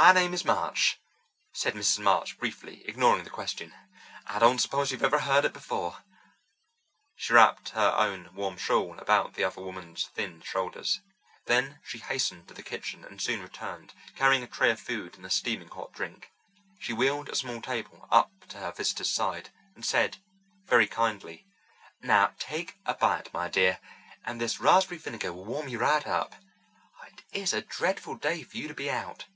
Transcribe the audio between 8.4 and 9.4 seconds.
shawl about